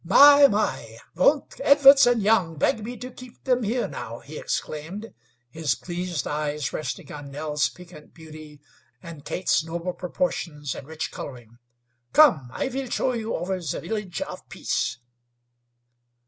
"My! 0.03 0.47
My! 0.47 0.97
Won't 1.13 1.61
Edwards 1.63 2.07
and 2.07 2.23
Young 2.23 2.55
beg 2.57 2.83
me 2.83 2.97
to 2.97 3.11
keep 3.11 3.43
them 3.43 3.61
here 3.61 3.87
now!" 3.87 4.17
he 4.17 4.39
exclaimed, 4.39 5.13
his 5.51 5.75
pleased 5.75 6.25
eyes 6.25 6.73
resting 6.73 7.11
on 7.11 7.29
Nell's 7.29 7.69
piquant 7.69 8.11
beauty 8.11 8.61
and 9.03 9.23
Kate's 9.23 9.63
noble 9.63 9.93
proportions 9.93 10.73
and 10.73 10.87
rich 10.87 11.11
coloring. 11.11 11.59
"Come; 12.13 12.49
I 12.51 12.67
will 12.69 12.89
show 12.89 13.13
you 13.13 13.35
over 13.35 13.59
the 13.61 13.79
Village 13.79 14.21
of 14.23 14.49
Peace." 14.49 14.97